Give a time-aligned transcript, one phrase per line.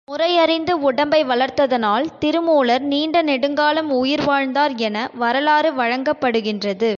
[0.07, 6.89] முறையறிந்து உடம்பை வளர்த்ததனால், திருமூலர் நீண்ட நெடுங்காலம் உயிர் வாழ்ந்தார் என வரலாறு வழங்கப்படுகின்றது.